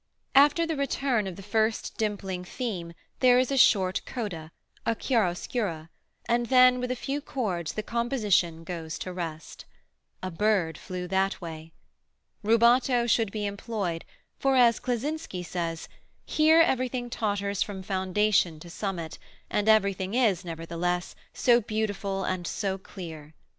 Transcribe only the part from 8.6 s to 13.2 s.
goes to rest. A bird flew that way! Rubato